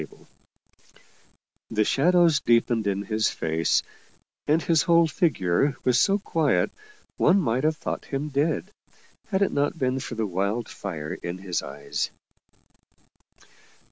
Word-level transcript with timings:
The 1.69 1.83
shadows 1.83 2.39
deepened 2.39 2.87
in 2.87 3.03
his 3.03 3.29
face, 3.29 3.83
and 4.47 4.59
his 4.59 4.81
whole 4.81 5.07
figure 5.07 5.75
was 5.83 5.99
so 5.99 6.17
quiet 6.17 6.71
one 7.17 7.39
might 7.39 7.63
have 7.63 7.77
thought 7.77 8.05
him 8.05 8.29
dead, 8.29 8.71
had 9.27 9.43
it 9.43 9.51
not 9.51 9.77
been 9.77 9.99
for 9.99 10.15
the 10.15 10.25
wild 10.25 10.67
fire 10.67 11.13
in 11.13 11.37
his 11.37 11.61
eyes. 11.61 12.09